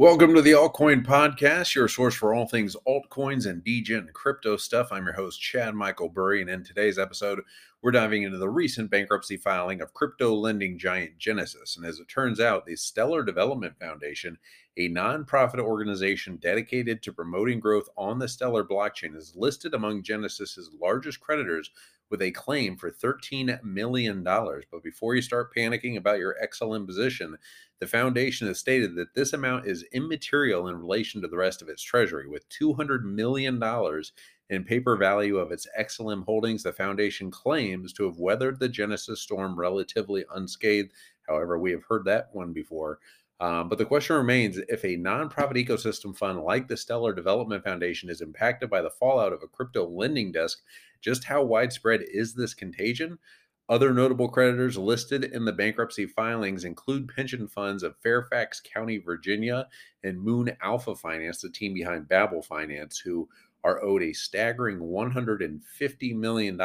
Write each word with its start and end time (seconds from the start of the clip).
Welcome 0.00 0.32
to 0.34 0.42
the 0.42 0.52
Altcoin 0.52 1.04
Podcast, 1.04 1.74
your 1.74 1.88
source 1.88 2.14
for 2.14 2.32
all 2.32 2.46
things 2.46 2.76
altcoins 2.86 3.46
and 3.46 3.64
degen 3.64 4.08
crypto 4.12 4.56
stuff. 4.56 4.92
I'm 4.92 5.04
your 5.04 5.14
host, 5.14 5.40
Chad 5.40 5.74
Michael 5.74 6.08
Burry, 6.08 6.40
and 6.40 6.48
in 6.48 6.62
today's 6.62 7.00
episode, 7.00 7.40
we're 7.82 7.90
diving 7.90 8.22
into 8.22 8.38
the 8.38 8.48
recent 8.48 8.92
bankruptcy 8.92 9.36
filing 9.36 9.80
of 9.80 9.94
crypto 9.94 10.36
lending 10.36 10.78
giant 10.78 11.18
Genesis. 11.18 11.76
And 11.76 11.84
as 11.84 11.98
it 11.98 12.06
turns 12.06 12.38
out, 12.38 12.64
the 12.64 12.76
Stellar 12.76 13.24
Development 13.24 13.76
Foundation, 13.80 14.38
a 14.76 14.88
nonprofit 14.88 15.58
organization 15.58 16.36
dedicated 16.36 17.02
to 17.02 17.12
promoting 17.12 17.58
growth 17.58 17.88
on 17.96 18.20
the 18.20 18.28
Stellar 18.28 18.62
blockchain, 18.62 19.16
is 19.16 19.34
listed 19.34 19.74
among 19.74 20.04
Genesis's 20.04 20.70
largest 20.80 21.18
creditors 21.18 21.72
with 22.10 22.22
a 22.22 22.30
claim 22.30 22.76
for 22.76 22.90
$13 22.90 23.62
million. 23.62 24.22
But 24.22 24.82
before 24.82 25.14
you 25.14 25.22
start 25.22 25.54
panicking 25.54 25.96
about 25.96 26.18
your 26.18 26.36
XLM 26.42 26.86
position, 26.86 27.36
the 27.80 27.86
foundation 27.86 28.48
has 28.48 28.58
stated 28.58 28.96
that 28.96 29.14
this 29.14 29.32
amount 29.32 29.66
is 29.66 29.84
immaterial 29.92 30.68
in 30.68 30.76
relation 30.76 31.22
to 31.22 31.28
the 31.28 31.36
rest 31.36 31.62
of 31.62 31.68
its 31.68 31.82
treasury. 31.82 32.28
With 32.28 32.48
$200 32.48 33.02
million 33.02 33.62
in 34.50 34.64
paper 34.64 34.96
value 34.96 35.38
of 35.38 35.52
its 35.52 35.66
XLM 35.78 36.24
holdings, 36.24 36.62
the 36.62 36.72
foundation 36.72 37.30
claims 37.30 37.92
to 37.92 38.04
have 38.04 38.18
weathered 38.18 38.58
the 38.58 38.68
Genesis 38.68 39.20
storm 39.20 39.58
relatively 39.58 40.24
unscathed. 40.34 40.92
However, 41.26 41.58
we 41.58 41.70
have 41.72 41.84
heard 41.88 42.04
that 42.06 42.30
one 42.32 42.52
before. 42.52 42.98
Um, 43.40 43.68
but 43.68 43.78
the 43.78 43.84
question 43.84 44.16
remains 44.16 44.58
if 44.68 44.84
a 44.84 44.96
nonprofit 44.96 45.64
ecosystem 45.64 46.16
fund 46.16 46.40
like 46.40 46.66
the 46.66 46.76
Stellar 46.76 47.12
Development 47.12 47.62
Foundation 47.62 48.10
is 48.10 48.20
impacted 48.20 48.68
by 48.68 48.82
the 48.82 48.90
fallout 48.90 49.32
of 49.32 49.42
a 49.42 49.48
crypto 49.48 49.88
lending 49.88 50.32
desk, 50.32 50.62
just 51.00 51.24
how 51.24 51.44
widespread 51.44 52.00
is 52.02 52.34
this 52.34 52.54
contagion? 52.54 53.18
Other 53.68 53.92
notable 53.92 54.28
creditors 54.28 54.78
listed 54.78 55.24
in 55.24 55.44
the 55.44 55.52
bankruptcy 55.52 56.06
filings 56.06 56.64
include 56.64 57.12
pension 57.14 57.46
funds 57.46 57.82
of 57.82 57.98
Fairfax 57.98 58.60
County, 58.60 58.96
Virginia, 58.96 59.68
and 60.02 60.20
Moon 60.20 60.56
Alpha 60.62 60.96
Finance, 60.96 61.42
the 61.42 61.50
team 61.50 61.74
behind 61.74 62.08
Babel 62.08 62.42
Finance, 62.42 62.98
who 62.98 63.28
are 63.62 63.82
owed 63.82 64.02
a 64.02 64.14
staggering 64.14 64.78
$150 64.78 66.16
million 66.16 66.58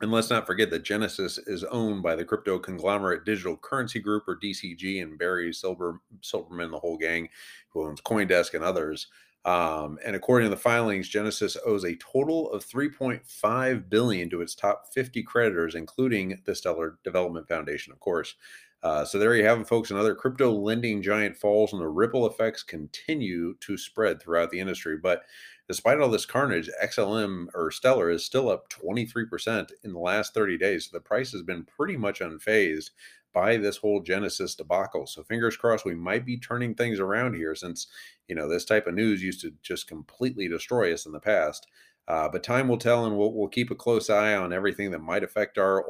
and 0.00 0.10
let's 0.10 0.30
not 0.30 0.46
forget 0.46 0.70
that 0.70 0.82
Genesis 0.82 1.38
is 1.38 1.64
owned 1.64 2.02
by 2.02 2.16
the 2.16 2.24
crypto 2.24 2.58
conglomerate 2.58 3.24
Digital 3.24 3.56
Currency 3.56 4.00
Group 4.00 4.26
or 4.26 4.36
DCG 4.36 5.02
and 5.02 5.18
Barry 5.18 5.52
Silber, 5.52 6.00
Silberman, 6.22 6.70
the 6.70 6.78
whole 6.78 6.96
gang, 6.96 7.28
who 7.68 7.86
owns 7.86 8.00
CoinDesk 8.00 8.54
and 8.54 8.64
others. 8.64 9.08
Um, 9.44 9.98
and 10.04 10.16
according 10.16 10.46
to 10.46 10.54
the 10.54 10.60
filings, 10.60 11.08
Genesis 11.08 11.56
owes 11.66 11.84
a 11.84 11.96
total 11.96 12.50
of 12.52 12.64
3.5 12.64 13.88
billion 13.88 14.30
to 14.30 14.42
its 14.42 14.54
top 14.54 14.86
50 14.92 15.22
creditors, 15.22 15.74
including 15.74 16.40
the 16.44 16.54
Stellar 16.54 16.98
Development 17.04 17.46
Foundation, 17.48 17.92
of 17.92 18.00
course. 18.00 18.34
Uh, 18.82 19.04
so 19.04 19.18
there 19.18 19.34
you 19.36 19.44
have 19.44 19.60
it, 19.60 19.68
folks. 19.68 19.90
Another 19.90 20.14
crypto 20.14 20.50
lending 20.50 21.02
giant 21.02 21.36
falls, 21.36 21.72
and 21.72 21.82
the 21.82 21.88
ripple 21.88 22.26
effects 22.26 22.62
continue 22.62 23.54
to 23.60 23.76
spread 23.76 24.20
throughout 24.20 24.50
the 24.50 24.60
industry. 24.60 24.96
But 24.96 25.24
despite 25.68 26.00
all 26.00 26.08
this 26.08 26.24
carnage, 26.24 26.70
XLM 26.82 27.48
or 27.54 27.70
Stellar 27.70 28.10
is 28.10 28.24
still 28.24 28.48
up 28.48 28.70
23% 28.70 29.70
in 29.84 29.92
the 29.92 29.98
last 29.98 30.32
30 30.32 30.56
days. 30.56 30.86
So 30.86 30.96
the 30.96 31.02
price 31.02 31.30
has 31.32 31.42
been 31.42 31.64
pretty 31.64 31.96
much 31.96 32.20
unfazed 32.20 32.90
by 33.32 33.56
this 33.56 33.76
whole 33.76 34.00
Genesis 34.00 34.54
debacle. 34.54 35.06
So 35.06 35.22
fingers 35.22 35.56
crossed 35.56 35.84
we 35.84 35.94
might 35.94 36.24
be 36.24 36.38
turning 36.38 36.74
things 36.74 36.98
around 36.98 37.34
here 37.34 37.54
since, 37.54 37.86
you 38.28 38.34
know, 38.34 38.48
this 38.48 38.64
type 38.64 38.86
of 38.86 38.94
news 38.94 39.22
used 39.22 39.42
to 39.42 39.52
just 39.62 39.86
completely 39.86 40.48
destroy 40.48 40.92
us 40.92 41.06
in 41.06 41.12
the 41.12 41.20
past. 41.20 41.66
Uh, 42.08 42.28
but 42.28 42.42
time 42.42 42.66
will 42.66 42.78
tell, 42.78 43.06
and 43.06 43.16
we'll, 43.16 43.32
we'll 43.32 43.48
keep 43.48 43.70
a 43.70 43.74
close 43.74 44.10
eye 44.10 44.34
on 44.34 44.52
everything 44.52 44.90
that 44.90 44.98
might 44.98 45.22
affect 45.22 45.58
our 45.58 45.84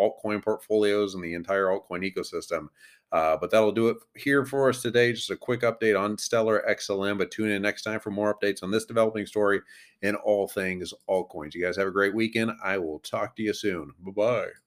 altcoin 0.00 0.42
portfolios 0.42 1.14
and 1.14 1.24
the 1.24 1.34
entire 1.34 1.66
altcoin 1.66 2.08
ecosystem. 2.08 2.68
Uh, 3.12 3.36
but 3.36 3.50
that'll 3.50 3.72
do 3.72 3.88
it 3.88 3.96
here 4.16 4.44
for 4.44 4.68
us 4.68 4.82
today. 4.82 5.12
Just 5.12 5.30
a 5.30 5.36
quick 5.36 5.60
update 5.60 5.98
on 5.98 6.18
Stellar 6.18 6.64
XLM. 6.68 7.16
But 7.18 7.30
tune 7.30 7.50
in 7.50 7.62
next 7.62 7.82
time 7.82 8.00
for 8.00 8.10
more 8.10 8.34
updates 8.36 8.62
on 8.62 8.70
this 8.70 8.84
developing 8.84 9.26
story 9.26 9.60
and 10.02 10.16
all 10.16 10.48
things 10.48 10.92
altcoins. 11.08 11.54
You 11.54 11.64
guys 11.64 11.76
have 11.76 11.86
a 11.86 11.92
great 11.92 12.14
weekend. 12.14 12.52
I 12.62 12.78
will 12.78 12.98
talk 13.00 13.36
to 13.36 13.42
you 13.42 13.52
soon. 13.54 13.92
Bye 14.00 14.12
bye. 14.12 14.54